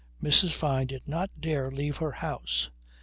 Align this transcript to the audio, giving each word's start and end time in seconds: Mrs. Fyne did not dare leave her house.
Mrs. 0.19 0.51
Fyne 0.53 0.87
did 0.87 1.07
not 1.07 1.29
dare 1.41 1.69
leave 1.69 1.97
her 1.97 2.11
house. 2.11 2.71